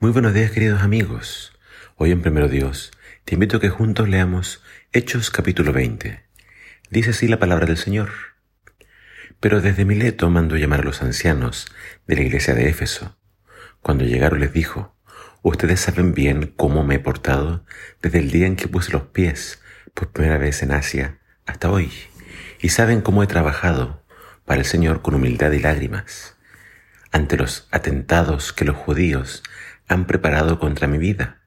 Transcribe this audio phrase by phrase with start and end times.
[0.00, 1.58] Muy buenos días queridos amigos.
[1.96, 2.92] Hoy en Primero Dios
[3.24, 6.22] te invito a que juntos leamos Hechos capítulo 20.
[6.88, 8.10] Dice así la palabra del Señor.
[9.40, 11.66] Pero desde Mileto mandó llamar a los ancianos
[12.06, 13.18] de la iglesia de Éfeso.
[13.82, 14.94] Cuando llegaron les dijo,
[15.42, 17.64] Ustedes saben bien cómo me he portado
[18.00, 19.60] desde el día en que puse los pies
[19.94, 21.90] por primera vez en Asia hasta hoy,
[22.60, 24.04] y saben cómo he trabajado
[24.44, 26.36] para el Señor con humildad y lágrimas,
[27.10, 29.42] ante los atentados que los judíos
[29.88, 31.40] han preparado contra mi vida.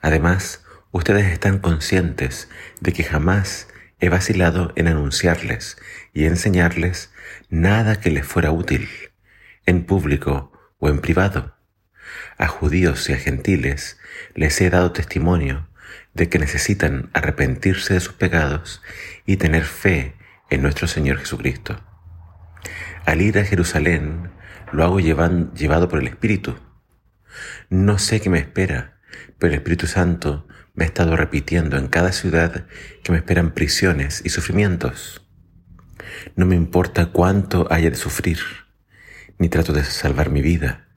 [0.00, 2.48] Además, ustedes están conscientes
[2.80, 5.78] de que jamás he vacilado en anunciarles
[6.12, 7.12] y enseñarles
[7.48, 8.88] nada que les fuera útil,
[9.64, 11.56] en público o en privado.
[12.36, 13.98] A judíos y a gentiles
[14.34, 15.68] les he dado testimonio
[16.14, 18.82] de que necesitan arrepentirse de sus pecados
[19.24, 20.14] y tener fe
[20.50, 21.80] en nuestro Señor Jesucristo.
[23.04, 24.30] Al ir a Jerusalén,
[24.72, 26.56] lo hago llevado por el Espíritu
[27.70, 28.98] no sé qué me espera,
[29.38, 32.66] pero el Espíritu Santo me ha estado repitiendo en cada ciudad
[33.02, 35.26] que me esperan prisiones y sufrimientos.
[36.34, 38.38] No me importa cuánto haya de sufrir,
[39.38, 40.88] ni trato de salvar mi vida.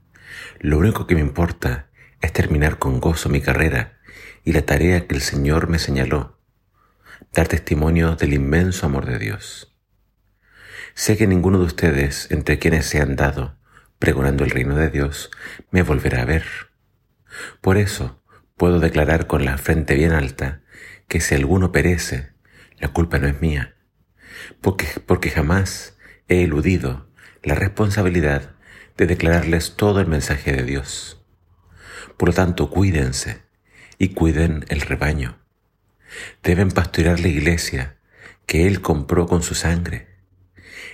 [0.59, 1.89] Lo único que me importa
[2.21, 3.99] es terminar con gozo mi carrera
[4.43, 6.39] y la tarea que el Señor me señaló,
[7.33, 9.75] dar testimonio del inmenso amor de Dios.
[10.93, 13.58] Sé que ninguno de ustedes, entre quienes se han dado,
[13.99, 15.29] pregonando el reino de Dios,
[15.71, 16.45] me volverá a ver.
[17.61, 18.23] Por eso
[18.55, 20.61] puedo declarar con la frente bien alta
[21.07, 22.31] que si alguno perece,
[22.79, 23.75] la culpa no es mía,
[24.61, 25.97] porque, porque jamás
[26.29, 27.09] he eludido
[27.43, 28.55] la responsabilidad
[28.97, 31.21] de declararles todo el mensaje de Dios.
[32.17, 33.43] Por lo tanto, cuídense
[33.97, 35.39] y cuiden el rebaño.
[36.43, 37.97] Deben pastorear la iglesia
[38.45, 40.07] que Él compró con su sangre.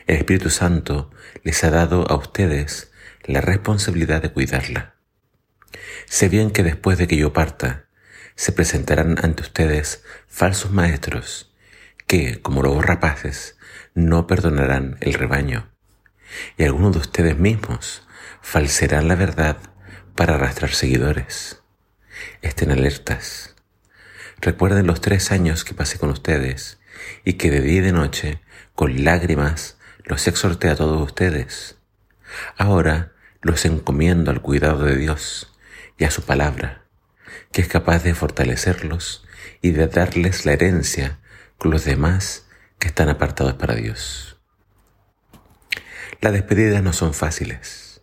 [0.08, 1.12] El Espíritu Santo
[1.44, 2.92] les ha dado a ustedes
[3.26, 4.96] la responsabilidad de cuidarla.
[6.06, 7.86] Sé bien que después de que yo parta,
[8.36, 11.54] se presentarán ante ustedes falsos maestros
[12.08, 13.58] que, como lobos rapaces,
[13.94, 15.72] no perdonarán el rebaño.
[16.58, 18.04] Y algunos de ustedes mismos
[18.42, 19.58] falserán la verdad
[20.16, 21.62] para arrastrar seguidores.
[22.42, 23.56] Estén alertas.
[24.40, 26.78] Recuerden los tres años que pasé con ustedes
[27.24, 28.42] y que de día y de noche,
[28.76, 31.78] con lágrimas, los exhorté a todos ustedes.
[32.58, 33.15] Ahora
[33.46, 35.54] los encomiendo al cuidado de Dios
[36.00, 36.88] y a su palabra,
[37.52, 39.24] que es capaz de fortalecerlos
[39.62, 41.20] y de darles la herencia
[41.60, 42.48] con los demás
[42.80, 44.42] que están apartados para Dios.
[46.22, 48.02] Las despedidas no son fáciles,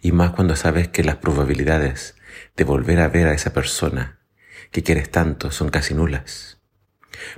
[0.00, 2.16] y más cuando sabes que las probabilidades
[2.56, 4.20] de volver a ver a esa persona
[4.70, 6.58] que quieres tanto son casi nulas.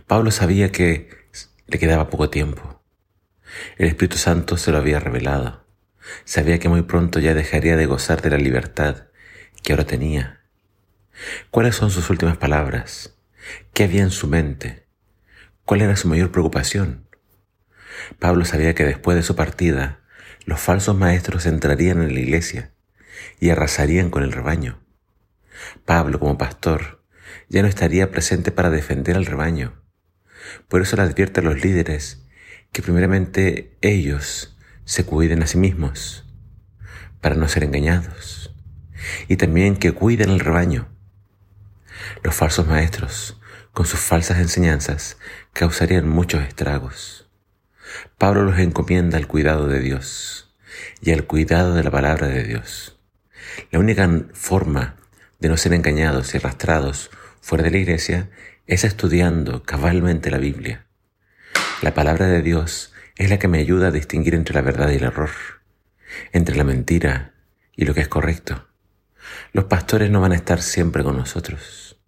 [0.06, 1.10] Pablo sabía que
[1.66, 2.84] le quedaba poco tiempo.
[3.78, 5.65] El Espíritu Santo se lo había revelado
[6.24, 9.06] Sabía que muy pronto ya dejaría de gozar de la libertad
[9.62, 10.42] que ahora tenía.
[11.50, 13.16] ¿Cuáles son sus últimas palabras?
[13.72, 14.86] ¿Qué había en su mente?
[15.64, 17.08] ¿Cuál era su mayor preocupación?
[18.18, 20.00] Pablo sabía que después de su partida,
[20.44, 22.72] los falsos maestros entrarían en la iglesia
[23.40, 24.80] y arrasarían con el rebaño.
[25.84, 27.02] Pablo, como pastor,
[27.48, 29.82] ya no estaría presente para defender al rebaño.
[30.68, 32.26] Por eso le advierte a los líderes
[32.72, 34.55] que primeramente ellos
[34.86, 36.24] se cuiden a sí mismos
[37.20, 38.54] para no ser engañados
[39.28, 40.88] y también que cuiden el rebaño.
[42.22, 43.38] Los falsos maestros,
[43.72, 45.18] con sus falsas enseñanzas,
[45.52, 47.28] causarían muchos estragos.
[48.16, 50.54] Pablo los encomienda al cuidado de Dios
[51.00, 52.98] y al cuidado de la palabra de Dios.
[53.72, 54.96] La única forma
[55.40, 57.10] de no ser engañados y arrastrados
[57.40, 58.30] fuera de la iglesia
[58.68, 60.86] es estudiando cabalmente la Biblia.
[61.82, 64.96] La palabra de Dios es la que me ayuda a distinguir entre la verdad y
[64.96, 65.30] el error,
[66.32, 67.34] entre la mentira
[67.74, 68.66] y lo que es correcto.
[69.52, 71.98] Los pastores no van a estar siempre con nosotros.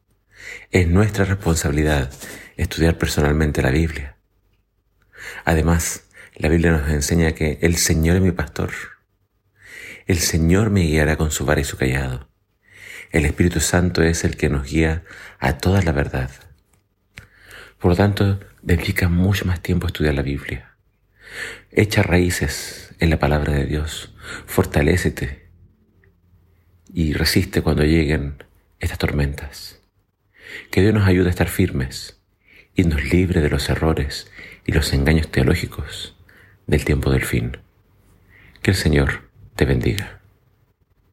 [0.71, 2.13] Es nuestra responsabilidad
[2.57, 4.17] estudiar personalmente la Biblia.
[5.45, 6.05] Además,
[6.35, 8.71] la Biblia nos enseña que el Señor es mi pastor.
[10.07, 12.29] El Señor me guiará con su vara y su callado.
[13.11, 15.05] El Espíritu Santo es el que nos guía
[15.39, 16.31] a toda la verdad.
[17.79, 20.68] Por lo tanto, dedica mucho más tiempo a estudiar la Biblia.
[21.71, 24.15] Echa raíces en la palabra de Dios,
[24.47, 25.49] fortalécete
[26.93, 28.43] y resiste cuando lleguen
[28.81, 29.81] estas tormentas.
[30.71, 32.21] Que Dios nos ayude a estar firmes
[32.75, 34.31] y nos libre de los errores
[34.67, 36.17] y los engaños teológicos
[36.67, 37.59] del tiempo del fin.
[38.63, 40.18] Que el Señor te bendiga.